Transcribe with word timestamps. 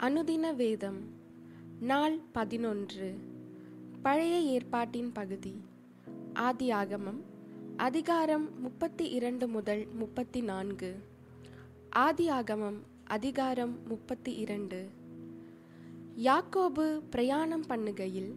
அனுதின 0.00 0.54
வேதம் 0.54 0.98
நாள் 1.80 2.18
பதினொன்று. 2.32 3.14
பழைய 4.02 4.38
ஏற்பாட்டின் 4.38 5.12
பகுதி. 5.12 5.60
ஆதியாகமம் 6.34 7.20
அதிகாரம் 7.76 8.60
முப்பத்தி 8.60 9.10
இரண்டு 9.10 9.48
முதல் 9.48 9.86
முப்பத்தி 9.94 10.40
நான்கு 10.40 10.96
ஆதியாகமம் 11.96 12.76
அதிகாரம் 13.04 13.88
முப்பத்தி 13.88 14.34
இரண்டு 14.34 14.88
யாக்கோபு 16.16 17.02
பிரயாணம் 17.10 17.66
பண்ணுகையில் 17.66 18.34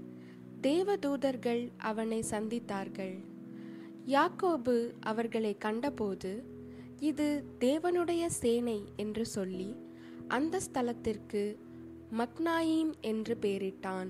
தேவதூதர்கள் 0.62 1.72
அவனை 1.78 2.24
சந்தித்தார்கள். 2.30 3.24
யாக்கோபு 4.06 4.92
அவர்களை 5.00 5.58
கண்டபோது 5.58 6.44
இது 7.00 7.44
தேவனுடைய 7.60 8.26
சேனை 8.26 8.84
என்று 8.96 9.26
சொல்லி 9.26 9.88
அந்த 10.30 10.60
ஸ்தலத்திற்கு 10.72 11.58
மக்னாயீம் 12.18 12.92
என்று 13.02 13.38
பெயரிட்டான். 13.42 14.08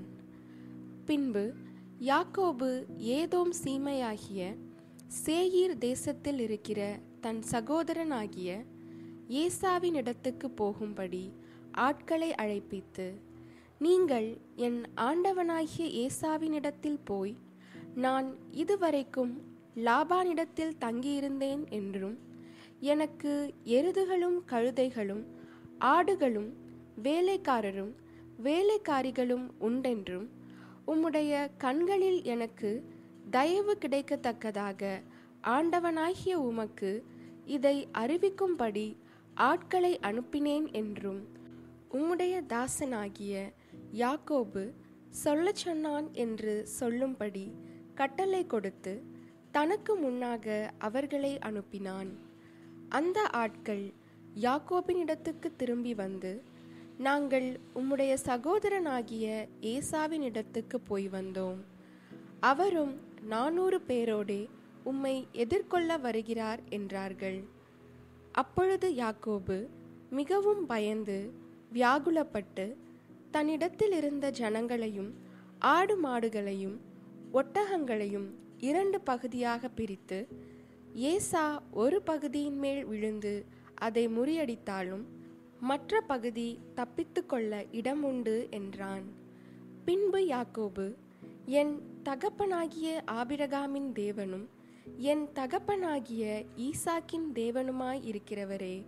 பின்பு 1.05 1.53
யாக்கோபு 1.99 2.85
ஏதோம் 2.97 3.51
சீமையாகிய 3.63 4.55
சேயீர் 5.25 5.77
தேசத்தில் 5.77 6.39
இருக்கிற 6.39 6.99
தன் 7.21 7.43
சகோதரனாகிய 7.51 8.65
ஏசாவின் 9.29 9.93
இடத்துக்கு 9.93 10.49
போகும்படி 10.49 11.31
ஆட்களை 11.71 12.31
அழைப்பித்து 12.31 13.13
நீங்கள் 13.79 14.37
என் 14.55 14.81
ஆண்டவனாகிய 14.95 16.07
ஏசாவினிடத்தில் 16.07 16.99
போய் 17.03 17.35
நான் 17.95 18.35
இதுவரைக்கும் 18.51 19.41
லாபானிடத்தில் 19.75 20.77
தங்கியிருந்தேன் 20.79 21.69
என்றும் 21.69 22.17
எனக்கு 22.79 23.53
எருதுகளும் 23.65 24.39
கழுதைகளும் 24.47 25.25
ஆடுகளும் 25.79 26.53
வேலைக்காரரும் 27.03 27.95
வேலைக்காரிகளும் 28.43 29.51
உண்டென்றும் 29.61 30.27
உம்முடைய 30.87 31.49
கண்களில் 31.57 32.23
எனக்கு 32.23 32.89
தயவு 33.31 33.77
கிடைக்கத்தக்கதாக 33.81 35.01
ஆண்டவனாகிய 35.43 36.33
உமக்கு 36.33 37.03
இதை 37.45 37.87
அறிவிக்கும்படி 37.93 38.97
ஆட்களை 39.33 39.99
அனுப்பினேன் 40.01 40.71
என்றும் 40.71 41.27
உம்முடைய 41.91 42.43
தாசனாகிய 42.47 43.53
யாக்கோபு 43.93 44.73
சொல்லச் 45.09 45.55
சொன்னான் 45.55 46.13
என்று 46.13 46.67
சொல்லும்படி 46.67 47.51
கட்டளை 47.95 48.47
கொடுத்து 48.47 49.03
தனக்கு 49.51 49.97
முன்னாக 49.97 50.69
அவர்களை 50.77 51.37
அனுப்பினான். 51.37 52.09
அந்த 52.89 53.21
ஆட்கள் 53.21 53.93
யாக்கோபினிடத்துக்கு 54.45 55.49
திரும்பி 55.57 55.93
வந்து 55.93 56.31
நாங்கள் 56.97 57.47
உம்முடைய 57.75 58.13
சகோதரனாகிய 58.25 59.25
ஏசாவின் 59.61 60.25
இடத்துக்கு 60.29 60.77
போய் 60.79 61.07
வந்தோம். 61.09 61.59
அவரும் 62.39 62.93
நானூறு 63.23 63.77
பேரோடே 63.87 64.41
உம்மை 64.83 65.15
எதிர்கொள்ள 65.31 65.97
வருகிறார் 65.97 66.61
என்றார்கள். 66.69 67.39
அப்பொழுது 68.31 68.89
யாக்கோபு 69.01 69.57
மிகவும் 70.09 70.65
பயந்து 70.65 71.17
வியாகுலப்பட்டு 71.73 72.65
தன்னிடத்தில் 73.31 73.91
இருந்த 73.91 74.31
ஜனங்களையும் 74.31 75.11
ஆடு 75.59 75.95
மாடுகளையும் 76.03 76.77
ஒட்டகங்களையும் 77.33 78.29
இரண்டு 78.59 78.97
பகுதியாக 79.01 79.69
பிரித்து 79.69 80.19
ஏசா 81.09 81.45
ஒரு 81.71 81.97
பகுதியின் 82.01 82.57
மேல் 82.57 82.83
விழுந்து 82.85 83.33
அதை 83.79 84.07
முறியடித்தாலும் 84.07 85.05
மற்ற 85.59 86.01
பகுதி 86.01 86.59
தப்பித்து 86.75 87.25
கொள்ள 87.25 87.65
இடம் 87.71 88.03
உண்டு 88.03 88.47
என்றான். 88.51 89.05
பின்பு 89.85 90.19
யாக்கோபு 90.19 90.85
என் 91.45 91.73
தகப்பனாகிய 92.03 92.89
ஆபிரகாமின் 93.11 93.89
தேவனும் 93.93 94.45
என் 94.97 95.25
தகப்பனாகிய 95.33 96.23
ஈசாக்கின் 96.57 97.27
தேவனுமாய் 97.33 98.01
இருக்கிறவரே 98.11 98.85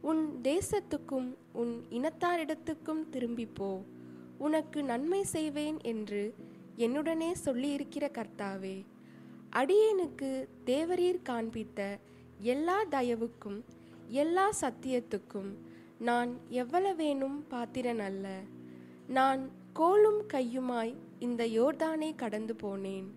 உன் 0.00 0.40
தேசத்துக்கும் 0.42 1.28
உன் 1.52 1.72
இனத்தாரிடத்துக்கும் 1.90 3.02
திரும்பி 3.08 3.46
போ. 3.46 3.70
உனக்கு 4.38 4.82
நன்மை 4.82 5.22
செய்வேன் 5.24 5.78
என்று 5.82 6.34
என்னுடனே 6.76 7.30
சொல்லியிருக்கிற 7.44 8.04
கர்த்தாவே 8.10 8.76
அடியேனுக்கு 9.52 10.30
தேவரீர் 10.66 11.22
காண்பித்த 11.22 11.98
எல்லா 12.38 12.84
தயவுக்கும் 12.90 13.58
எல்லா 14.10 14.52
சத்தியத்துக்கும் 14.60 15.50
நான் 15.98 16.30
எவ்வளவேனும் 16.50 17.38
பாத்திரன் 17.48 17.98
அல்ல. 17.98 18.26
நான் 19.06 19.50
கோலும் 19.74 20.20
கையுமாய் 20.32 20.94
இந்த 21.18 21.46
யோர்தானை 21.46 22.14
கடந்து 22.14 22.54
போனேன். 22.62 23.08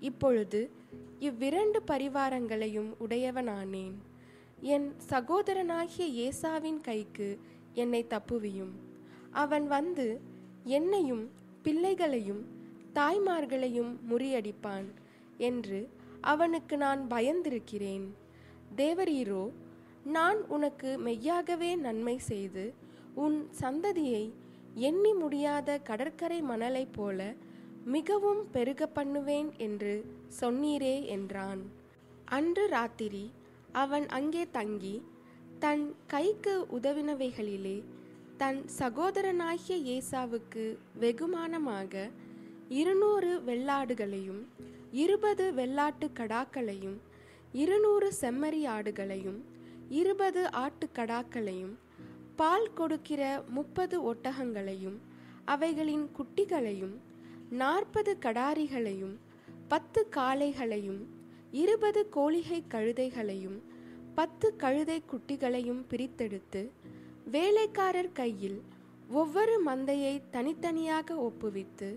இப்பொழுது 0.00 0.70
இவ்விரண்டு 1.18 1.82
பரிவாரங்களையும் 1.86 2.90
உடையவனானேன். 3.00 3.94
என் 4.60 4.92
சகோதரனாகிய 5.08 6.06
ஏசாவின் 6.26 6.80
கைக்கு 6.80 7.38
என்னை 7.72 8.06
தப்புவியும். 8.10 8.74
அவன் 9.30 9.66
வந்து 9.66 10.20
என்னையும் 10.64 11.30
பிள்ளைகளையும் 11.62 12.42
தாய்மார்களையும் 12.94 13.92
முறியடிப்பான் 14.10 14.88
என்று 15.36 15.88
அவனுக்கு 16.20 16.76
நான் 16.76 17.02
பயந்திருக்கிறேன். 17.10 18.06
தேவரீரோ 18.76 19.50
நான் 20.04 20.42
உனக்கு 20.46 20.98
மெய்யாகவே 20.98 21.76
நன்மை 21.76 22.18
செய்து 22.18 22.74
உன் 23.14 23.48
சந்ததியை 23.60 24.32
எண்ணி 24.74 25.12
முடியாத 25.12 25.78
கடற்கரை 25.78 26.42
மணலைப் 26.42 26.92
போல 26.92 27.34
மிகவும் 27.84 28.50
பெருக 28.50 28.86
பண்ணுவேன் 28.86 29.52
என்று 29.56 30.04
சொன்னீரே 30.40 31.06
என்றான். 31.06 31.62
அன்று 32.24 32.66
ராத்திரி 32.66 33.32
அவன் 33.72 34.08
அங்கே 34.08 34.46
தங்கி 34.52 35.02
தன் 35.58 35.94
கைக்கு 36.06 36.66
உதவினவைகளிலே 36.72 37.82
தன் 38.36 38.64
சகோதரனாகிய 38.78 40.00
ஏசாவுக்கு 40.00 40.78
வெகுமானமாக 41.00 42.10
இருநூறு 42.68 43.40
வெள்ளாடுகளையும் 43.40 44.42
இருபது 44.90 45.52
வெள்ளாட்டு 45.52 46.08
கடாக்களையும் 46.14 46.98
இருநூறு 47.52 48.12
செம்மறி 48.20 48.68
ஆடுகளையும் 48.68 49.44
இருபது 49.90 50.42
ஆட்டுக்கடாக்களையும் 50.56 51.74
பால் 52.36 52.70
கொடுக்கிற 52.74 53.22
முப்பது 53.48 53.96
ஒட்டகங்களையும் 54.02 54.98
அவைகளின் 55.44 56.06
குட்டிகளையும் 56.18 56.94
நாற்பது 57.52 58.12
கடாரிகளையும் 58.22 59.14
பத்து 59.68 60.00
காளைகளையும் 60.16 61.02
இருபது 61.52 62.00
கோழிகை 62.08 62.60
கழுதைகளையும் 62.68 63.58
பத்து 64.14 64.56
கழுதை 64.56 65.02
குட்டிகளையும் 65.12 65.82
பிரித்தெடுத்து 65.90 66.62
வேலைக்காரர் 67.26 68.12
கையில் 68.12 68.58
ஒவ்வொரு 69.12 69.54
மந்தையை 69.66 70.14
தனித்தனியாக 70.30 71.16
ஒப்புவித்து 71.20 71.88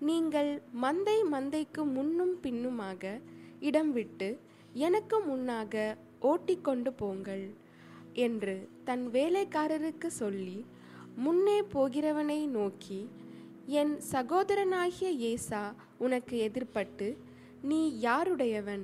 நீங்கள் 0.00 0.50
மந்தை 0.82 1.18
மந்தைக்கு 1.32 1.82
முன்னும் 1.86 2.34
பின்னுமாக 2.40 3.20
இடம் 3.60 3.92
விட்டு 3.92 4.28
எனக்கு 4.72 5.16
முன்னாக 5.26 5.74
ஓட்டிக்கொண்டு 6.30 6.90
போங்கள் 6.92 7.46
என்று 8.26 8.56
தன் 8.84 9.04
வேலைக்காரருக்கு 9.12 10.08
சொல்லி 10.20 10.58
முன்னே 11.24 11.58
போகிறவனை 11.74 12.40
நோக்கி 12.48 13.00
என் 13.80 13.94
சகோதரனாகிய 14.12 15.10
ஏசா 15.30 15.62
உனக்கு 15.98 16.34
எதிர்ப்பட்டு 16.46 17.06
நீ 17.68 17.78
யாருடையவன்? 18.00 18.82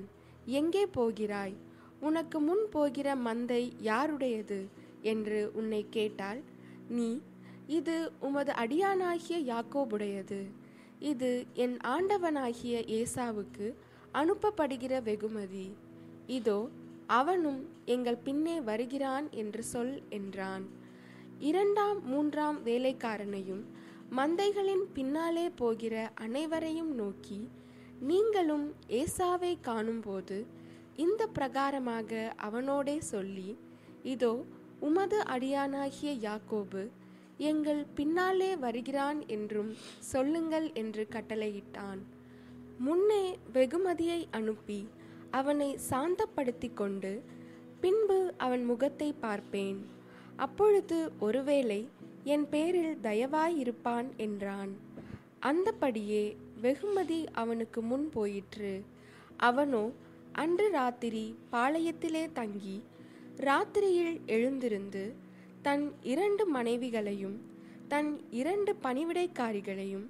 எங்கே 0.58 0.84
போகிறாய்? 0.96 1.56
உனக்கு 2.00 2.38
முன் 2.40 2.62
போகிற 2.70 3.08
மந்தை 3.26 3.62
யாருடையது? 3.88 4.60
என்று 5.12 5.40
உன்னை 5.54 5.82
கேட்டால் 5.90 6.40
நீ 6.96 7.08
இது 7.78 7.96
உமது 8.20 8.52
அடியானாகிய 8.62 9.36
யாக்கோபுடையது. 9.52 10.40
இது 11.10 11.30
என் 11.64 11.76
ஆண்டவனாகிய 11.94 12.76
ஏசாவுக்கு 12.98 13.66
அனுப்பப்படுகிற 14.14 14.94
வெகுமதி. 15.02 15.66
இதோ 16.38 16.58
அவனும் 17.18 17.60
எங்கள் 17.84 18.24
பின்னே 18.24 18.56
வருகிறான் 18.60 19.26
என்று 19.30 19.62
சொல் 19.62 19.94
என்றான். 20.08 20.64
இரண்டாம் 21.38 22.00
மூன்றாம் 22.04 22.58
வேலைக்காரனையும் 22.64 23.62
மந்தைகளின் 24.16 24.84
பின்னாலே 24.94 25.46
போகிற 25.50 25.94
அனைவரையும் 26.14 26.92
நோக்கி 26.94 27.40
நீங்களும் 28.00 28.66
ஏசாவை 29.00 29.52
காணும்போது 29.60 30.38
இந்த 30.96 31.28
பிரகாரமாக 31.38 32.12
அவனோடே 32.38 32.96
சொல்லி 33.12 33.50
இதோ 34.02 34.32
உமது 34.80 35.18
அடியானாகிய 35.34 36.10
யாக்கோபு 36.26 36.82
எங்கள் 37.50 37.82
பின்னாலே 37.94 38.56
வருகிறான் 38.56 39.20
என்றும் 39.26 39.70
சொல்லுங்கள் 40.12 40.66
என்று 40.72 41.02
கட்டளையிட்டான். 41.10 42.00
முன்னே 42.78 43.24
வெகுமதியை 43.52 44.20
அனுப்பி 44.30 44.80
அவனை 45.30 45.78
சாந்தப்படுத்தி 45.90 46.68
கொண்டு 46.74 47.22
பின்பு 47.80 48.34
அவன் 48.36 48.64
முகத்தை 48.64 49.12
பார்ப்பேன். 49.20 49.78
அப்பொழுது 50.36 50.98
ஒருவேளை 51.18 51.88
என் 52.24 52.48
பேரில் 52.48 52.96
தயவாயிருப்பான் 53.02 54.08
என்றான். 54.16 54.72
அந்தபடியே 55.40 56.24
வெகுமதி 56.60 57.20
அவனுக்கு 57.32 57.82
முன் 57.82 58.08
போயிற்று. 58.12 58.72
அவனோ 59.36 59.84
அன்று 60.32 60.70
ராத்திரி 60.70 61.24
பாளையத்திலே 61.52 62.24
தங்கி 62.32 62.82
ராத்திரியில் 63.36 64.16
எழுந்திருந்து 64.26 65.04
தன் 65.62 65.92
இரண்டு 66.02 66.44
மனைவிகளையும் 66.46 67.38
தன் 67.88 68.10
இரண்டு 68.30 68.76
பணிவிடைக்காரிகளையும் 68.82 70.06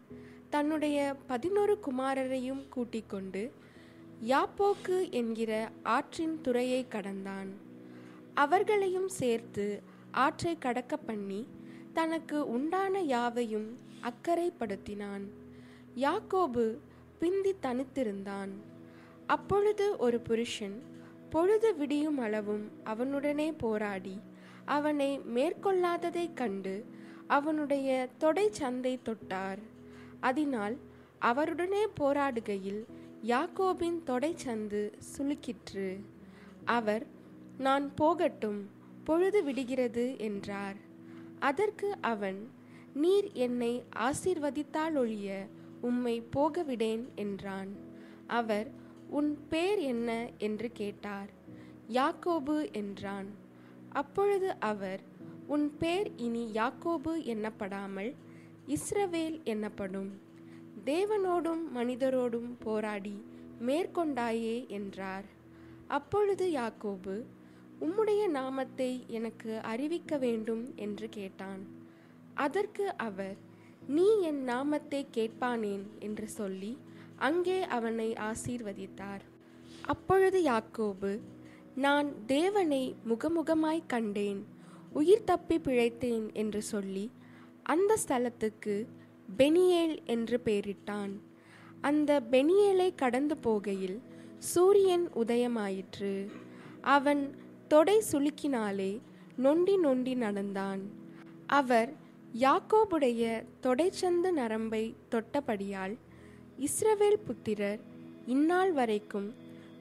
தன்னுடைய 0.50 0.99
பதினொரு 1.26 1.78
குமாரரையும் 1.87 2.62
கூட்டிக் 2.69 3.08
கொண்டு 3.08 3.43
யாப்போக்கு 4.26 5.11
என்கிற 5.11 5.70
ஆற்றின் 5.82 6.40
துறையை 6.40 6.88
கடந்தான். 6.88 7.49
அவர்களையும் 8.34 9.08
சேர்த்து 9.08 9.82
ஆற்றை 10.11 10.58
கடக்க 10.58 10.96
பண்ணி 10.96 11.46
தனக்கு 11.93 12.49
உண்டான 12.49 13.00
யாவையும் 13.00 13.78
அக்கறைப்படுத்தினான். 14.02 15.25
யாக்கோபு 15.96 16.76
பிந்தி 17.19 17.55
தனித்திருந்தான். 17.62 18.50
அப்பொழுது 19.26 19.96
ஒரு 19.96 20.20
புருஷன் 20.20 20.82
பொழுது 21.31 21.76
விடியும் 21.76 22.19
அளவும் 22.19 22.70
அவனுடனே 22.84 23.55
போராடி 23.58 24.20
அவனை 24.64 25.20
மேற்கொள்ளாததைக் 25.34 26.34
கண்டு 26.34 26.84
அவனுடைய 27.26 28.08
தொடை 28.19 28.50
சந்தை 28.50 28.99
தொட்டார். 29.05 29.58
அதனால் 30.20 30.76
அவருடனே 31.20 31.87
போராடுகையில் 32.00 32.84
யாக்கோபின் 33.26 33.99
தொடைச்சந்து 34.06 34.93
சுளுக்கிற்று. 35.17 36.00
அவர் 36.64 37.06
நான் 37.58 37.94
போகட்டும் 37.94 38.70
பொழுது 39.05 39.44
விடுகிறது 39.44 40.19
என்றார். 40.19 40.76
அதற்கு 41.38 41.96
அவன் 42.00 42.50
நீர் 42.94 43.32
என்னை 43.32 43.84
ஆசீர்வதித்தாலொழிய 43.96 45.46
உம்மை 45.81 46.22
போகவிடேன் 46.37 47.05
என்றான். 47.14 47.69
அவர் 48.26 48.70
உன் 49.11 49.38
பேர் 49.49 49.78
என்ன? 49.78 50.31
என்று 50.38 50.70
கேட்டார். 50.73 51.31
யாக்கோபு 51.88 52.73
என்றான். 52.73 53.26
அப்பொழுது 53.88 54.55
அவர் 54.61 55.00
உன் 55.46 55.76
பேர் 55.78 56.16
இனி 56.16 56.50
யாக்கோபு 56.52 57.11
என்னப்படாமல் 57.14 58.14
இஸ்ரவேல் 58.66 59.43
என்னப்படும். 59.43 60.11
தேவனோடும் 60.84 61.62
மனிதரோடும் 61.74 62.50
போராடி 62.58 63.16
மேற்கொண்டாயே 63.66 64.68
என்றார். 64.68 65.24
அப்பொழுது 65.86 66.46
யாக்கோபு 66.50 67.14
உம்முடைய 67.80 68.22
நாமத்தை 68.28 69.04
எனக்கு 69.08 69.60
அறிவிக்க 69.60 70.18
வேண்டும் 70.18 70.74
என்று 70.76 71.08
கேட்டான். 71.08 71.62
அதற்கு 72.34 72.96
அவர் 72.96 73.36
நீ 73.86 74.20
என் 74.20 74.42
நாமத்தை 74.42 75.06
கேட்பானேன் 75.12 75.84
என்று 75.98 76.28
சொல்லி 76.28 76.78
அங்கே 77.16 77.58
அவனை 77.62 78.08
ஆசீர்வதித்தார். 78.14 79.22
அப்பொழுது 79.82 80.40
யாக்கோபு 80.42 81.20
நான் 81.74 82.26
தேவனை 82.26 82.94
முகமுகமாய் 83.08 83.82
கண்டேன் 83.86 84.40
உயிர் 84.92 85.24
தப்பி 85.24 85.56
பிழைத்தேன் 85.58 86.32
என்று 86.32 86.62
சொல்லி 86.62 87.10
அந்த 87.62 87.98
ஸ்தலத்துக்கு 88.06 88.86
பெனியேல் 89.38 90.04
என்று 90.04 90.40
பெயரிட்டான். 90.44 91.12
அந்த 91.80 92.22
பெனியேலை 92.30 92.94
கடந்து 92.94 93.36
போகையில் 93.42 93.98
சூரியன் 94.38 95.08
உதயமாயிற்று. 95.14 96.30
அவன் 96.80 97.36
தொடை 97.68 98.02
சுளுக்கினாலே 98.12 99.00
நொண்டி 99.36 99.76
நொண்டி 99.76 100.14
நடந்தான். 100.14 100.90
அவர் 101.46 101.92
யாக்கோபுடைய 102.34 103.44
தொடைச்சந்து 103.62 104.30
நரம்பை 104.30 104.94
தொட்டபடியால் 105.10 105.96
இஸ்ரவேல் 106.58 107.20
புத்திரர் 107.24 107.80
இந்நாள் 108.26 108.72
வரைக்கும் 108.72 109.34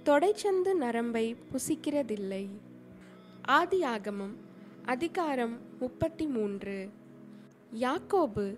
தொடைச்சந்து 0.05 0.73
நரம்பை 0.73 1.35
புசிக்கிறதில்லை. 1.51 2.47
ஆதியாகமம் 3.47 4.35
அதிகாரம் 4.85 5.57
முப்பத்தி 5.79 6.25
மூன்று. 6.25 6.89
யாக்கோபு 7.73 8.55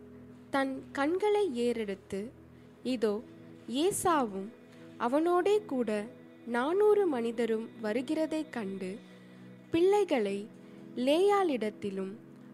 தன் 0.51 0.73
கண்களை 0.91 1.43
ஏறெடுத்து 1.57 2.19
இதோ 2.85 3.13
ஏசாவும் 3.81 4.49
அவனோடே 4.97 5.55
கூட 5.65 5.89
நானூறு 6.47 7.03
மனிதரும் 7.07 7.67
வருகிறதைக் 7.83 8.49
கண்டு 8.49 8.91
பிள்ளைகளை 9.71 10.37
லேயாளிடத்திலும் 10.97 12.13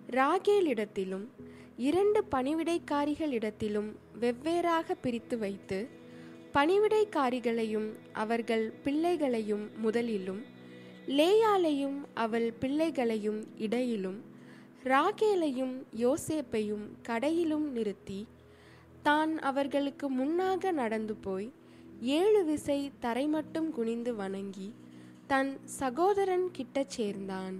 ராகேலிடத்திலும் 0.10 1.26
இரண்டு 1.80 2.20
பணிவிடைக்காரிகளிடத்திலும் 2.32 3.90
வெவ்வேறாக 4.20 4.96
பிரித்து 5.02 5.38
வைத்து 5.38 5.80
பணிவிடைக்காரிகளையும் 6.54 7.90
அவர்கள் 8.14 8.66
பிள்ளைகளையும் 8.84 9.66
முதலிலும் 9.84 10.42
லேயாலையும் 11.10 11.98
அவள் 12.16 12.48
பிள்ளைகளையும் 12.60 13.42
இடையிலும் 13.58 14.18
ராகேலையும் 14.92 15.76
யோசேப்பையும் 16.04 16.86
கடையிலும் 17.08 17.68
நிறுத்தி 17.76 18.20
தான் 19.08 19.32
அவர்களுக்கு 19.50 20.08
முன்னாக 20.10 20.72
நடந்து 20.72 21.16
போய் 21.26 21.48
ஏழு 22.18 22.42
விசை 22.46 22.80
தரை 23.00 23.26
மட்டும் 23.28 23.70
குனிந்து 23.72 24.12
வணங்கி 24.16 24.68
தன் 25.32 25.52
சகோதரன் 25.80 26.48
கிட்டச் 26.58 26.94
சேர்ந்தான். 26.98 27.58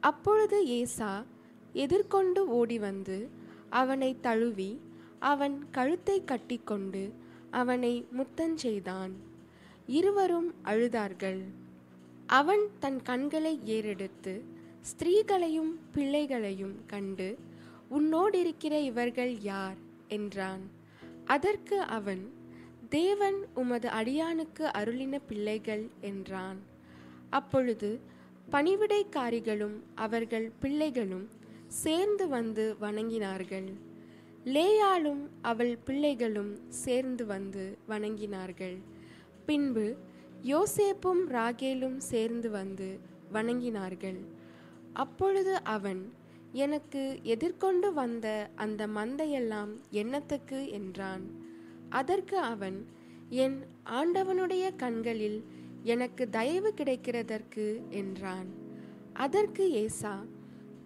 அப்பொழுது 0.00 0.58
ஏசா 0.80 1.12
எதிர்கொண்டு 1.84 2.42
ஓடி 2.58 2.78
வந்து 2.78 3.18
அவனை 3.80 4.10
தழுவி 4.20 4.70
அவன் 5.32 5.56
கழுத்தை 5.70 6.18
கட்டிக்கொண்டு 6.24 7.04
அவனை 7.50 7.94
முத்தஞ்செய்தான் 8.18 9.12
இருவரும் 9.98 10.50
அழுதார்கள். 10.64 11.42
அவன் 12.38 12.64
தன் 12.78 13.00
கண்களை 13.02 13.54
ஏறெடுத்து 13.76 14.34
ஸ்திரீகளையும் 14.86 15.72
பிள்ளைகளையும் 15.92 16.86
கண்டு 16.86 17.38
உன்னோடிருக்கிற 17.90 18.80
இவர்கள் 18.82 19.40
யார்? 19.40 19.76
என்றான். 20.08 20.60
அதற்கு 21.24 21.80
அவன் 21.80 22.32
தேவன் 22.88 23.46
உமது 23.54 23.88
அடியானுக்கு 23.88 24.64
அருளின 24.78 25.20
பிள்ளைகள் 25.26 25.88
என்றான். 26.00 26.56
அப்பொழுது 27.30 28.00
பணிவிடைக்காரிகளும் 28.52 29.76
அவர்கள் 29.94 30.52
பிள்ளைகளும் 30.60 31.28
சேர்ந்து 31.68 32.28
வந்து 32.28 32.76
வணங்கினார்கள். 32.80 33.72
லேயாளும் 34.44 35.28
அவள் 35.42 35.78
பிள்ளைகளும் 35.84 36.60
சேர்ந்து 36.68 37.26
வந்து 37.26 37.78
வணங்கினார்கள். 37.88 38.76
பின்பு 39.46 39.96
யோசேப்பும் 40.42 41.24
ராகேலும் 41.30 41.96
சேர்ந்து 41.96 42.50
வந்து 42.50 42.98
வணங்கினார்கள். 43.32 44.18
அப்பொழுது 44.96 45.64
அவன் 45.64 46.02
எனக்கு 46.52 47.18
எதிர்கொண்டு 47.22 47.92
வந்த 47.92 48.26
அந்த 48.54 48.86
மந்தையெல்லாம் 48.86 49.72
என்னத்துக்கு? 49.90 50.68
என்றான். 50.70 51.24
அதற்கு 51.88 52.38
அவன் 52.38 52.78
என் 53.28 53.58
ஆண்டவனுடைய 53.90 54.76
கண்களில் 54.76 55.38
எனக்கு 55.82 56.28
தயவு 56.28 56.74
கிடைக்கிறதற்கு? 56.76 57.66
என்றான். 57.88 58.50
அதற்கு 59.12 59.64
ஏசா 59.72 60.14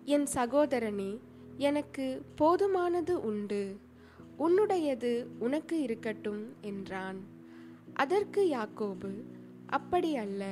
என் 0.04 0.26
சகோதரனே 0.34 1.18
எனக்கு 1.56 2.06
போதுமானது 2.38 3.10
உண்டு. 3.10 3.62
உன்னுடையது 4.38 5.26
உனக்கு 5.38 5.82
இருக்கட்டும் 5.82 6.54
என்றான். 6.60 7.20
அதற்கு 7.94 8.42
யாக்கோபு 8.50 9.12
அப்படி 9.66 10.16
அல்ல. 10.16 10.42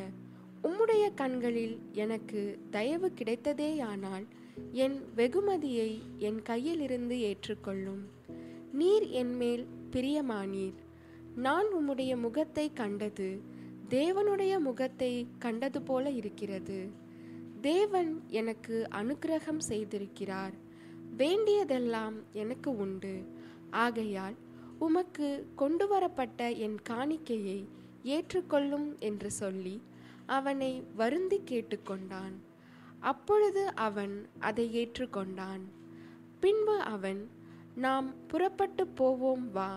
உம்முடைய 0.62 1.14
கண்களில் 1.14 1.78
எனக்கு 1.92 2.58
தயவு 2.70 3.12
கிடைத்ததேயானால் 3.14 4.26
என் 4.72 5.00
வெகுமதியை 5.16 6.02
என் 6.18 6.42
கையிலிருந்து 6.48 7.18
ஏற்றுக்கொள்ளும். 7.18 8.02
நீர் 8.72 9.06
என்மேல் 9.10 9.66
பிரியமானீர். 9.90 10.78
நான் 11.34 11.66
உம்முடைய 11.66 12.16
முகத்தை 12.16 12.72
கண்டது 12.72 13.40
தேவனுடைய 13.88 14.58
முகத்தை 14.58 15.26
கண்டது 15.38 15.82
போல 15.82 16.10
இருக்கிறது. 16.10 16.88
தேவன் 17.60 18.22
எனக்கு 18.28 18.86
அனுக்கிரகம் 18.90 19.60
செய்திருக்கிறார். 19.68 20.52
வேண்டியதெல்லாம் 21.16 22.14
எனக்கு 22.32 22.76
உண்டு. 22.76 23.24
ஆகையால் 23.70 24.34
உமக்கு 24.78 25.46
கொண்டு 25.56 25.88
வரப்பட்ட 25.88 26.50
என் 26.50 26.78
காணிக்கையை 26.88 27.64
ஏற்றுக்கொள்ளும் 28.02 28.96
என்று 28.98 29.30
சொல்லி 29.30 29.82
அவனை 30.36 30.72
வருந்தி 30.96 31.38
கேட்டுக்கொண்டான். 31.50 32.36
அப்பொழுது 33.00 33.62
அவன் 33.86 34.14
அதை 34.40 34.66
ஏற்றுக்கொண்டான். 34.82 35.64
பின்பு 36.40 36.76
அவன் 36.94 37.20
நாம் 37.76 38.08
புறப்பட்டு 38.26 38.84
போவோம் 38.86 39.46
வா 39.50 39.72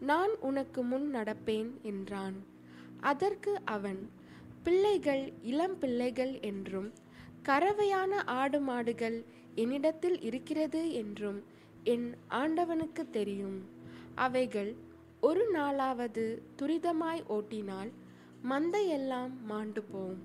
நான் 0.00 0.32
உனக்கு 0.40 0.80
முன் 0.82 1.08
நடப்பேன் 1.14 1.70
என்றான். 1.82 2.36
அதற்கு 3.00 3.52
அவன் 3.64 4.00
பிள்ளைகள் 4.62 5.24
இளம் 5.42 5.76
பிள்ளைகள் 5.78 6.34
என்றும் 6.40 6.88
கறவையான 7.44 8.12
ஆடு 8.40 8.60
மாடுகள் 8.60 9.18
என்னிடத்தில் 9.54 10.18
இருக்கிறது 10.20 10.80
என்றும் 10.92 11.38
என் 11.84 12.08
ஆண்டவனுக்கு 12.28 13.02
தெரியும். 13.10 13.58
அவைகள் 14.14 14.72
ஒரு 15.20 15.42
நாளாவது 15.54 16.24
துரிதமாய் 16.58 17.22
ஓட்டினால் 17.28 17.90
மந்தையெல்லாம் 18.48 19.30
மாண்டு 19.46 19.82
போம். 19.82 20.18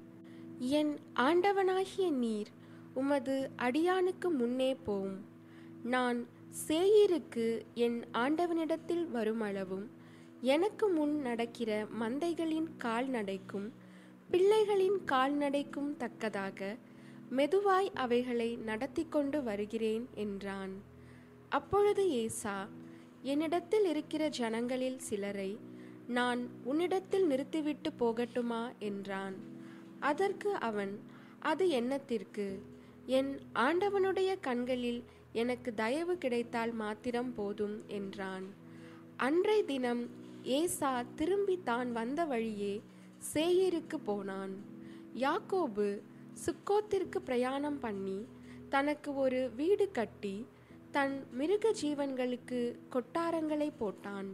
என் 0.60 0.98
ஆண்டவனாகிய 1.16 2.12
நீர் 2.12 2.48
உமது 2.94 3.52
அடியானுக்கு 3.58 4.30
முன்னே 4.38 4.76
போம். 4.76 5.16
நான் 5.84 6.26
சேயிருக்கு 6.68 7.62
என் 7.74 8.04
ஆண்டவனிடத்தில் 8.12 9.06
வருமளவும். 9.14 9.88
எனக்கு 10.42 10.88
முன் 10.88 11.16
நடக்கிற 11.22 11.88
மந்தைகளின் 12.00 12.70
கால்நடைக்கும் 12.84 13.68
பிள்ளைகளின் 14.32 15.00
கால்நடைக்கும் 15.06 15.98
தக்கதாக 15.98 16.76
மெதுவாய் 17.38 17.90
அவைகளை 17.94 18.56
நடத்தி 18.56 19.06
கொண்டு 19.10 19.44
வருகிறேன் 19.44 20.08
என்றான். 20.14 20.74
அப்பொழுது 21.50 22.12
ஏசா 22.12 22.68
என்னிடத்தில் 23.22 23.86
இருக்கிற 23.86 24.28
ஜனங்களில் 24.28 25.00
சிலரை 25.00 25.60
நான் 26.18 26.42
உன்னிடத்தில் 26.64 27.26
நிறுத்திவிட்டு 27.26 27.90
போகட்டுமா? 28.00 28.62
என்றான். 28.80 29.36
அதற்கு 30.00 30.52
அவன் 30.70 30.94
அது 31.40 31.66
என்னத்திற்கு? 31.80 32.48
என் 33.18 33.32
ஆண்டவனுடைய 33.56 34.32
கண்களில் 34.42 35.02
எனக்கு 35.34 35.70
தயவு 35.74 36.14
கிடைத்தால் 36.18 36.74
மாத்திரம் 36.74 37.32
போதும் 37.34 37.78
என்றான். 37.88 38.48
அன்றை 39.18 39.60
தினம் 39.66 40.04
ஏசா 40.44 40.92
திரும்பி 41.16 41.58
தான் 41.64 41.92
வந்த 41.92 42.22
வழியே 42.26 42.74
சேயீருக்கு 43.34 43.98
போனான். 44.04 44.54
யாக்கோபு 45.16 45.88
சுக்கோத்திற்கு 46.46 47.20
பிரயாணம் 47.26 47.80
பண்ணி 47.80 48.20
தனக்கு 48.70 49.12
ஒரு 49.16 49.42
வீடு 49.56 49.88
கட்டி 49.92 50.36
தன் 50.92 51.16
மிருக 51.32 51.74
ஜீவன்களுக்கு 51.82 52.62
கொட்டாரங்களை 52.96 53.70
போட்டான். 53.80 54.32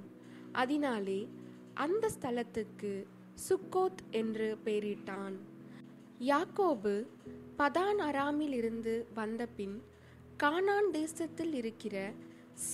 அதனாலே 0.52 1.20
அந்த 1.84 2.10
ஸ்தலத்துக்கு 2.16 2.92
சுக்கோத் 3.48 4.02
என்று 4.12 4.48
பெயரிட்டான். 4.66 5.36
யாக்கோபு 6.20 6.94
பதான் 7.60 8.00
அராமில் 8.08 8.56
இருந்து 8.60 8.94
வந்தபின் 9.14 9.76
கானான் 10.44 10.90
தேசத்தில் 10.92 11.54
இருக்கிற 11.54 12.12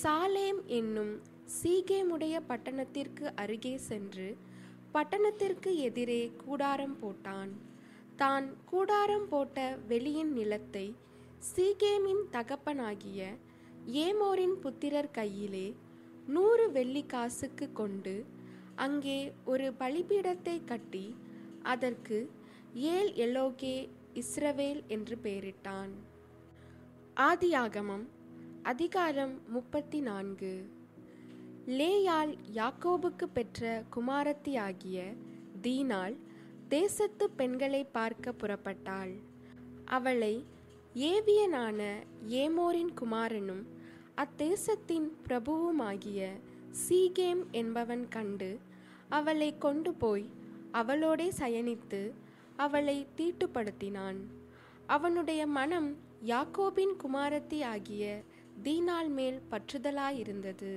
சாலேம் 0.03 0.61
என்னும் 0.65 1.13
சீகேமுடைய 1.57 2.35
பட்டணத்திற்கு 2.49 3.25
அருகே 3.35 3.77
சென்று 3.89 4.27
பட்டணத்திற்கு 4.93 5.71
எதிரே 5.87 6.21
கூடாரம் 6.45 6.97
போட்டான். 7.03 7.51
தான் 8.15 8.47
கூடாரம் 8.65 9.27
போட்ட 9.29 9.77
வெளியின் 9.89 10.31
நிலத்தை 10.39 10.95
சீகேமின் 11.55 12.23
தகப்பனாகிய 12.31 13.21
ஏமோரின் 14.05 14.55
புத்திரர் 14.63 15.11
கையிலே 15.11 15.67
நூறு 16.27 16.65
வெள்ளி 16.71 17.05
காசுக்கு 17.13 17.65
கொண்டு 17.73 18.13
அங்கே 18.75 19.31
ஒரு 19.43 19.73
பலிபீடத்தை 19.79 20.65
கட்டி 20.65 21.15
அதற்கு 21.61 22.29
ஏல் 22.73 23.11
எலோகே 23.13 23.89
இஸ்ரவேல் 24.13 24.81
என்று 24.87 25.17
பெயரிட்டான். 25.23 25.91
ஆதியாகமம் 27.15 28.05
அதிகாரம் 28.63 29.41
முப்பத்தி 29.47 29.99
நான்கு 29.99 30.53
லேயால் 31.67 32.33
யாக்கோபுக்கு 32.53 33.27
பெற்ற 33.33 33.83
குமாரத்தியாகிய 33.95 35.15
தீனாள் 35.61 36.15
தேசத்து 36.67 37.29
பெண்களை 37.29 37.83
பார்க்க 37.83 38.31
புறப்பட்டாள். 38.31 39.13
அவளை 39.85 40.45
ஏவியனான 40.95 41.81
ஏமோரின் 42.27 42.93
குமாரனும் 43.01 43.63
அத்தேசத்தின் 44.15 45.07
பிரபுவுமாகிய 45.27 46.31
சீகேம் 46.73 47.41
என்பவன் 47.51 48.07
கண்டு 48.07 48.59
அவளை 49.09 49.57
கொண்டு 49.57 49.93
போய் 49.93 50.25
அவளோடே 50.71 51.27
சயனித்து 51.39 52.11
அவளை 52.55 53.07
தீட்டுப்படுத்தினான். 53.17 54.19
அவனுடைய 54.87 55.47
மனம் 55.47 55.97
யாக்கோபின் 56.25 56.95
குமாரத்தி 57.03 57.63
ஆகிய 57.63 58.23
தீனால் 58.63 59.09
மேல் 59.09 59.39
பற்றுதலாயிருந்தது. 59.51 60.73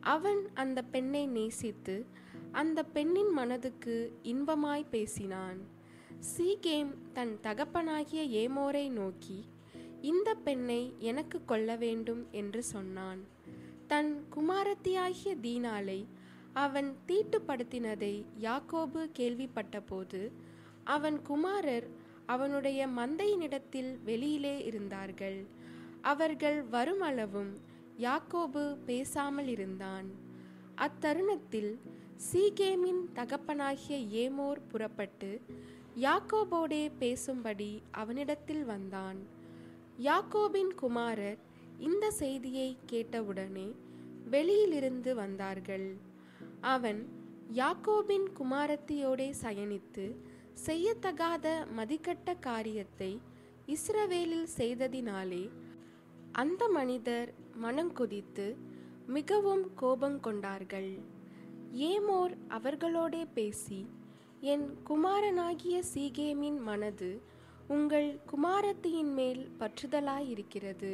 அவன் 0.00 0.48
அந்த 0.54 0.82
பெண்ணை 0.82 1.26
நேசித்து 1.26 2.06
அந்த 2.52 2.82
பெண்ணின் 2.82 3.32
மனதுக்கு 3.32 3.96
இன்பமாய் 4.22 4.90
பேசினான். 4.90 5.60
சீகேம் 6.30 6.92
தன் 7.12 7.38
தகப்பனாகிய 7.40 8.22
ஏமோரை 8.42 8.90
நோக்கி 8.90 9.44
இந்த 10.00 10.34
பெண்ணை 10.34 10.92
எனக்கு 10.98 11.38
கொள்ள 11.44 11.76
வேண்டும் 11.76 12.26
என்று 12.30 12.62
சொன்னான். 12.62 13.20
தன் 13.90 14.24
குமாரத்தியாகிய 14.30 15.30
தீனாளை 15.42 16.06
அவன் 16.52 16.96
தீட்டுப்படுத்தினதை 17.08 18.24
யாக்கோபு 18.40 19.00
கேள்விப்பட்டபோது 19.18 20.30
அவன் 20.84 21.22
குமாரர் 21.22 21.86
அவனுடைய 22.26 22.86
மந்தையினிடத்தில் 22.86 24.02
வெளியிலே 24.04 24.64
இருந்தார்கள். 24.64 25.46
அவர்கள் 26.02 26.64
வருமளவும் 26.70 27.52
யாக்கோபு 27.98 28.76
பேசாமல் 28.86 29.46
இருந்தான். 29.46 30.08
அத்தருணத்தில் 30.76 31.72
சீகேமின் 32.32 33.02
தகப்பனாகிய 33.12 33.98
ஏமோர் 34.22 34.66
புறப்பட்டு 34.68 35.40
யாக்கோபோடே 36.00 36.90
பேசும்படி 36.98 37.82
அவனிடத்தில் 37.90 38.64
வந்தான். 38.64 39.20
யாக்கோபின் 40.02 40.74
குமாரர் 40.76 41.48
இந்த 41.86 42.06
செய்தியை 42.22 42.68
கேட்டவுடனே 42.92 43.68
வெளியிலிருந்து 44.34 45.10
வந்தார்கள். 45.14 45.88
அவன் 46.74 47.00
யாக்கோபின் 47.60 48.26
குமாரத்தியோடே 48.38 49.28
சயனித்து 49.42 50.04
செய்யத்தகாத 50.66 51.46
மதிக்கட்ட 51.78 52.34
காரியத்தை 52.48 53.12
இஸ்ரவேலில் 53.74 54.48
செய்ததினாலே 54.58 55.44
அந்த 56.42 56.62
மனிதர் 56.78 57.30
மனங்கொதித்து 57.64 58.46
மிகவும் 59.16 59.64
கோபம் 59.74 60.18
கொண்டார்கள். 60.20 60.92
ஏமோர் 61.90 62.34
அவர்களோடே 62.56 63.22
பேசி 63.34 63.80
என் 64.52 64.66
குமாரனாகிய 64.88 65.78
சீகேமின் 65.94 66.60
மனது 66.68 67.10
உங்கள் 67.76 68.08
குமாரத்தியின் 68.30 69.12
மேல் 69.18 69.42
பற்றுதலாயிருக்கிறது. 69.60 70.92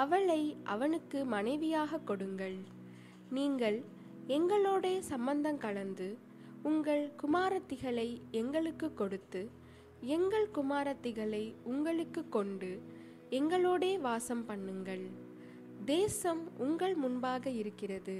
அவளை 0.00 0.40
அவனுக்கு 0.74 1.18
மனைவியாக 1.34 2.00
கொடுங்கள். 2.10 2.58
நீங்கள் 3.36 3.78
எங்களோட 4.36 4.86
சம்பந்தம் 5.12 5.60
கலந்து 5.64 6.08
உங்கள் 6.70 7.04
குமாரத்திகளை 7.22 8.08
எங்களுக்கு 8.40 8.88
கொடுத்து 9.00 9.42
எங்கள் 10.16 10.48
குமாரத்திகளை 10.58 11.44
உங்களுக்கு 11.72 12.22
கொண்டு 12.36 12.70
எங்களோடே 13.38 13.92
வாசம் 14.06 14.44
பண்ணுங்கள். 14.50 15.04
தேசம் 15.92 16.42
உங்கள் 16.66 16.96
முன்பாக 17.04 17.44
இருக்கிறது. 17.60 18.16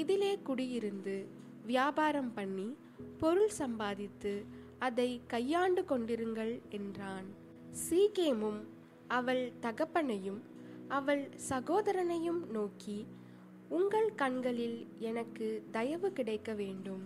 இதிலே 0.00 0.32
குடியிருந்து 0.48 1.16
வியாபாரம் 1.70 2.32
பண்ணி 2.38 2.68
பொருள் 3.22 3.52
சம்பாதித்து 3.60 4.32
அதை 4.86 5.08
கையாண்டு 5.32 5.82
கொண்டிருங்கள் 5.92 6.54
என்றான். 6.78 7.28
சீகேமும் 7.84 8.60
அவள் 9.18 9.44
தகப்பனையும் 9.64 10.40
அவள் 10.88 11.28
சகோதரனையும் 11.48 12.42
நோக்கி 12.50 13.06
உங்கள் 13.68 14.14
கண்களில் 14.14 14.86
எனக்கு 14.98 15.64
தயவு 15.70 16.12
கிடைக்க 16.12 16.52
வேண்டும். 16.54 17.02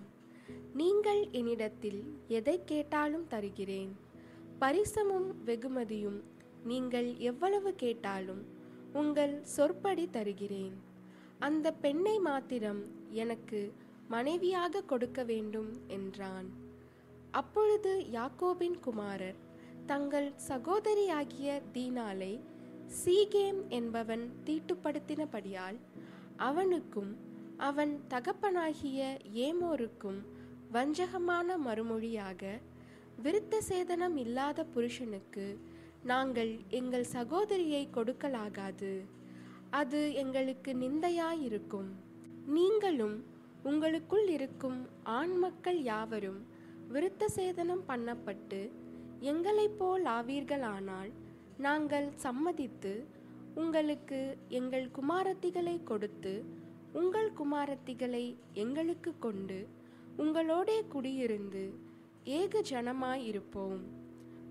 நீங்கள் 0.74 1.28
என்னிடத்தில் 1.30 2.00
எதை 2.28 2.64
கேட்டாலும் 2.64 3.26
தருகிறேன். 3.26 3.92
பரிசமும் 4.58 5.28
வெகுமதியும் 5.44 6.20
நீங்கள் 6.64 7.16
எவ்வளவு 7.16 7.74
கேட்டாலும் 7.74 8.42
உங்கள் 8.92 9.34
சொற்படி 9.44 10.10
தருகிறேன். 10.10 10.74
அந்த 11.38 11.72
பெண்ணை 11.72 12.16
மாத்திரம் 12.18 12.82
எனக்கு 13.10 13.72
மனைவியாக 14.08 14.82
கொடுக்க 14.82 15.24
வேண்டும் 15.24 15.70
என்றான். 15.86 16.48
அப்பொழுது 17.30 17.92
யாக்கோபின் 18.12 18.78
குமாரர் 18.80 19.38
தங்கள் 19.86 20.32
சகோதரியாகிய 20.48 21.60
தீனாலை 21.72 22.34
சீகேம் 23.00 23.60
என்பவன் 23.68 24.24
தீட்டுப்படுத்தினபடியால் 24.46 25.78
அவனுக்கும் 26.36 27.16
அவன் 27.56 28.00
தகப்பனாகிய 28.08 29.00
ஏமோருக்கும் 29.34 30.20
வஞ்சகமான 30.72 31.56
மறுமொழியாக 31.66 32.42
விருத்த 33.22 33.54
சேதனம் 33.68 34.16
இல்லாத 34.16 34.64
புருஷனுக்கு 34.64 35.58
நாங்கள் 36.02 36.52
எங்கள் 36.68 37.04
சகோதரியை 37.04 37.88
கொடுக்கலாகாது. 37.94 38.92
அது 39.70 40.14
எங்களுக்கு 40.14 40.72
நிந்தையாயிருக்கும். 40.72 41.90
நீங்களும் 42.46 43.24
உங்களுக்குள் 43.62 44.28
இருக்கும் 44.28 44.86
ஆண் 45.02 45.36
மக்கள் 45.36 45.82
யாவரும் 45.82 46.40
விருத்த 46.92 47.24
சேதனம் 47.36 47.84
பண்ணப்பட்டு 47.88 48.70
எங்களைப் 49.20 49.78
போல் 49.78 50.04
ஆவீர்களானால் 50.04 51.12
நாங்கள் 51.64 52.06
சம்மதித்து 52.22 52.92
உங்களுக்கு 53.54 54.20
எங்கள் 54.58 54.86
குமாரத்திகளை 54.98 55.74
கொடுத்து 55.90 56.32
உங்கள் 56.92 57.28
குமாரத்திகளை 57.40 58.22
எங்களுக்கு 58.62 59.10
கொண்டு 59.18 59.58
உங்களோடே 60.18 60.76
குடியிருந்து 60.94 61.64
ஏக 62.38 62.62
ஜனமாயிருப்போம். 62.70 63.82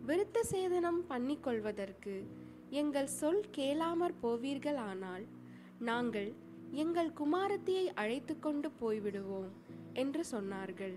விருத்த 0.07 0.43
சேதனம் 0.51 1.01
பண்ணிக்கொள்வதற்கு 1.09 2.15
எங்கள் 2.81 3.09
சொல் 3.19 3.43
கேளாமற் 3.57 4.19
போவீர்களானால் 4.23 5.25
நாங்கள் 5.89 6.31
எங்கள் 6.83 7.11
குமாரத்தியை 7.19 7.85
அழைத்து 7.95 8.35
கொண்டு 8.39 8.71
போய்விடுவோம் 8.81 9.51
என்று 9.93 10.23
சொன்னார்கள். 10.31 10.95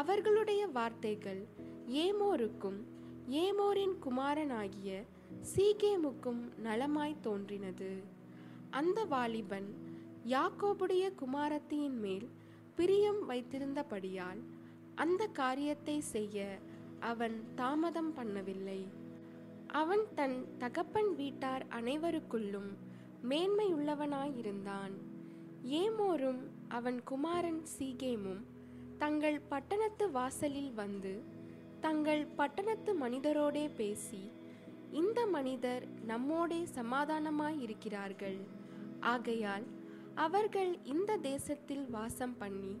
அவர்களுடைய 0.00 0.62
வார்த்தைகள் 0.78 1.42
ஏமோருக்கும் 2.04 2.80
ஏமோரின் 3.42 3.96
குமாரனாகிய 3.98 4.90
சீகேமுக்கும் 5.54 6.40
நலமாய் 6.64 7.20
தோன்றினது. 7.22 7.90
அந்த 8.70 9.04
வாலிபன் 9.04 9.68
யாக்கோபுடைய 10.28 11.04
குமாரத்தியின் 11.20 11.98
மேல் 11.98 12.28
பிரியம் 12.74 13.30
வைத்திருந்தபடியால் 13.30 14.40
அந்த 14.94 15.26
காரியத்தை 15.26 16.00
செய்ய 16.00 16.58
அவன் 17.00 17.44
தாமதம் 17.54 18.12
பண்ணவில்லை. 18.16 18.86
அவன் 19.66 20.04
தன் 20.14 20.44
தகப்பன் 20.58 21.14
வீட்டார் 21.14 21.66
அனைவருக்குள்ளும் 21.70 22.70
மேன்மையுள்ளவனாயிருந்தான். 23.28 24.94
ஏமோரும் 25.64 26.42
அவன் 26.68 27.02
குமாரன் 27.02 27.62
சீகேமும் 27.78 28.42
தங்கள் 28.98 29.40
பட்டணத்து 29.48 30.10
வாசலில் 30.10 30.72
வந்து 30.72 31.22
தங்கள் 31.80 32.26
பட்டணத்து 32.36 32.92
மனிதரோடே 33.00 33.70
பேசி 33.76 34.35
இந்த 34.92 35.26
மனிதர் 35.26 35.86
நம்மோடே 36.04 36.66
சமாதானமாயிருக்கிறார்கள் 36.74 38.40
ஆகையால் 39.00 39.64
அவர்கள் 40.14 40.78
இந்த 40.84 41.16
தேசத்தில் 41.16 41.90
வாசம் 41.90 42.36
பண்ணி 42.38 42.76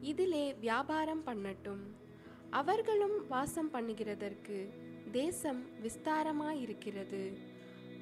இதிலே 0.00 0.54
வியாபாரம் 0.54 1.22
பண்ணட்டும். 1.26 1.82
அவர்களும் 2.50 3.26
வாசம் 3.28 3.72
பண்ணுகிறதற்கு 3.72 4.68
தேசம் 5.12 5.62
விஸ்தாரமாயிருக்கிறது 5.82 7.36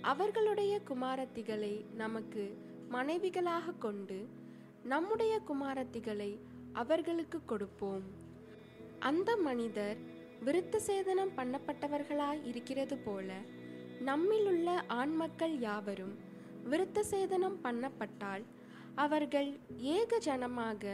அவர்களுடைய 0.01 0.81
குமாரத்திகளை 0.89 1.85
நமக்கு 1.95 2.59
மனைவிகளாக 2.91 3.79
கொண்டு 3.79 4.29
நம்முடைய 4.83 5.41
குமாரத்திகளை 5.49 6.39
அவர்களுக்கு 6.73 7.41
கொடுப்போம். 7.47 8.03
அந்த 8.99 9.37
மனிதர் 9.37 9.97
விருத்த 10.47 10.77
சேதனம் 10.87 11.33
பண்ணப்பட்டவர்களாய் 11.37 12.43
இருக்கிறது 12.45 12.97
போல 12.99 13.29
நம்மிலுள்ள 14.09 14.69
ஆண்மக்கள் 14.89 15.55
யாவரும் 15.59 16.13
விருத்த 16.71 17.03
சேதனம் 17.11 17.59
பண்ணப்பட்டால் 17.65 18.45
அவர்கள் 18.95 19.51
ஏக 19.97 20.19
ஜனமாக 20.29 20.85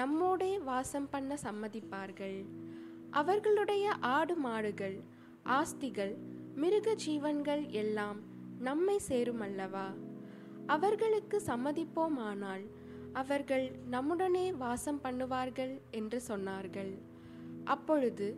நம்மோடே 0.00 0.58
வாசம் 0.58 1.08
பண்ண 1.10 1.38
சம்மதிப்பார்கள். 1.46 2.38
அவர்களுடைய 3.10 3.86
ஆடு 4.16 4.34
மாடுகள் 4.36 4.98
ஆஸ்திகள் 5.58 6.14
மிருக 6.54 6.94
ஜீவன்கள் 6.94 7.64
எல்லாம் 7.82 8.20
நம்மை 8.68 8.96
சேருமல்லவா? 9.08 9.88
அவர்களுக்கு 10.66 11.42
சம்மதிப்போமானால் 11.46 12.64
அவர்கள் 13.12 13.66
நம்முடனே 13.90 14.46
வாசம் 14.64 15.02
பண்ணுவார்கள் 15.04 15.74
என்று 15.90 16.20
சொன்னார்கள். 16.28 16.92
அப்பொழுது 17.64 18.28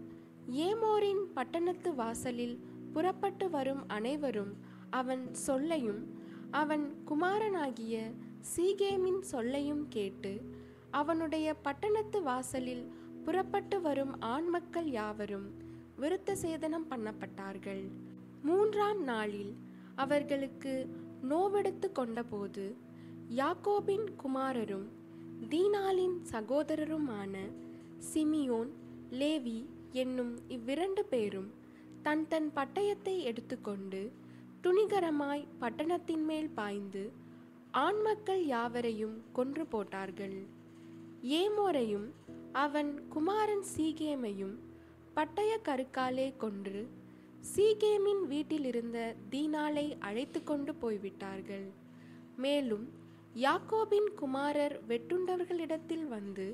ஏமோரின் 0.51 1.23
பட்டணத்து 1.35 1.95
வாசலில் 1.95 2.59
புறப்பட்டு 2.93 3.51
வரும் 3.51 3.89
அனைவரும் 3.89 4.55
அவன் 4.91 5.35
சொல்லையும் 5.35 6.15
அவன் 6.51 6.95
குமாரனாகிய 7.05 8.11
சீகேமின் 8.57 9.21
சொல்லையும் 9.21 9.89
கேட்டு 9.89 10.41
அவனுடைய 10.91 11.55
பட்டணத்து 11.55 12.23
வாசலில் 12.23 12.93
புறப்பட்டு 13.25 13.81
வரும் 13.81 14.21
ஆண்மக்கள் 14.21 14.85
யாவரும் 14.85 15.51
விருத்த 16.01 16.37
சேதனம் 16.43 16.87
பண்ணப்பட்டார்கள். 16.91 17.91
மூன்றாம் 18.43 19.03
நாளில் 19.03 19.57
அவர்களுக்கு 19.95 20.89
நோவெடுத்து 21.23 21.93
கொண்டபோது 21.93 22.77
யாக்கோபின் 23.29 24.09
குமாரரும் 24.23 24.89
தீனாலின் 25.49 26.23
சகோதரருமான 26.31 27.37
சிமியோன் 28.15 28.69
லேவி 29.11 29.67
என்னும் 30.01 30.33
இவ்விரண்டு 30.49 31.03
பேரும் 31.05 31.51
தன் 32.03 32.25
தன் 32.29 32.49
பட்டயத்தை 32.57 33.15
எடுத்துக்கொண்டு 33.31 34.01
துணிகரமாய் 34.65 35.45
பட்டணத்தின் 35.61 36.25
மேல் 36.31 36.49
பாய்ந்து 36.55 37.03
ஆண்மக்கள் 37.83 38.43
யாவரையும் 38.47 39.17
கொன்று 39.33 39.65
போட்டார்கள். 39.67 40.37
ஏமோரையும் 41.41 42.09
அவன் 42.65 42.91
குமாரன் 43.09 43.65
சீகேமையும் 43.75 44.57
பட்டய 45.17 45.53
கருக்காலே 45.69 46.29
கொன்று 46.37 46.83
சீகேமின் 47.55 48.23
வீட்டிலிருந்த 48.33 48.99
தீனாலை 49.31 49.87
அழைத்து 49.99 50.43
கொண்டு 50.43 50.75
போய்விட்டார்கள். 50.75 51.67
மேலும் 52.37 52.87
யாக்கோபின் 53.47 54.11
குமாரர் 54.15 54.77
வெட்டுண்டவர்களிடத்தில் 54.89 56.07
வந்து 56.09 56.47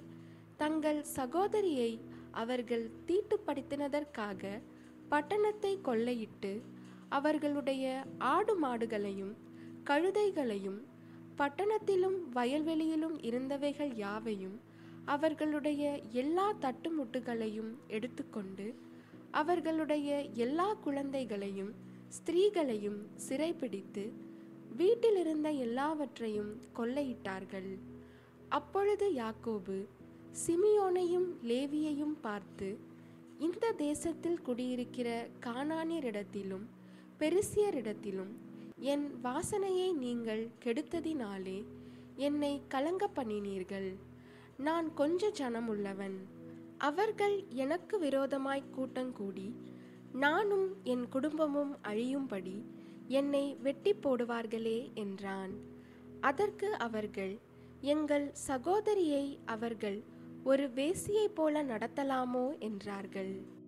தங்கள் 0.56 1.02
சகோதரியை 1.18 1.90
அவர்கள் 2.32 2.90
தீட்டுப்படுத்தினதற்காக 3.06 4.62
பட்டணத்தை 5.08 5.78
கொள்ளையிட்டு 5.84 6.62
அவர்களுடைய 7.08 8.04
ஆடு 8.18 8.54
மாடுகளையும் 8.62 9.34
கழுதைகளையும் 9.84 10.80
பட்டணத்திலும் 11.38 12.18
வயல்வெளியிலும் 12.34 13.16
இருந்தவைகள் 13.22 13.94
யாவையும் 13.94 14.60
அவர்களுடைய 15.04 15.98
எல்லா 16.12 16.52
தட்டுமுட்டுகளையும் 16.60 17.70
எடுத்துக்கொண்டு 17.86 18.74
அவர்களுடைய 19.30 20.22
எல்லா 20.22 20.74
குழந்தைகளையும் 20.74 21.72
ஸ்திரீகளையும் 22.16 23.00
சிறைபிடித்து 23.28 24.12
வீட்டிலிருந்த 24.76 25.50
எல்லாவற்றையும் 25.56 26.60
கொள்ளையிட்டார்கள். 26.76 27.78
அப்பொழுது 28.48 29.12
யாக்கோபு 29.12 29.86
சிமியோனையும் 30.38 31.28
லேவியையும் 31.48 32.16
பார்த்து 32.20 32.68
இந்த 33.38 33.72
தேசத்தில் 33.72 34.42
குடியிருக்கிற 34.42 35.08
கானானியரிடத்திலும் 35.46 36.66
பெருசியரிடத்திலும் 37.20 38.32
என் 38.92 39.06
வாசனையை 39.22 39.88
நீங்கள் 39.94 40.44
கெடுத்ததினாலே 40.64 41.58
என்னை 42.16 42.62
கலங்க 42.68 43.08
பண்ணினீர்கள். 43.16 43.90
நான் 44.56 44.94
கொஞ்ச 44.94 45.30
ஜனமுள்ளவன். 45.38 46.16
அவர்கள் 46.88 47.36
எனக்கு 47.64 47.98
விரோதமாய் 47.98 48.70
கூட்டங்கூடி 48.76 49.48
நானும் 50.12 50.68
என் 50.84 51.08
குடும்பமும் 51.08 51.76
அழியும்படி 51.82 52.56
என்னை 53.08 53.44
வெட்டி 53.62 53.92
போடுவார்களே 53.92 54.78
என்றான். 54.94 55.52
அதற்கு 56.20 56.70
அவர்கள் 56.86 57.34
எங்கள் 57.80 58.26
சகோதரியை 58.46 59.38
அவர்கள் 59.44 60.02
ஒரு 60.44 60.70
வேசியைப் 60.70 61.34
போல 61.34 61.62
நடத்தலாமோ 61.62 62.58
என்றார்கள். 62.58 63.58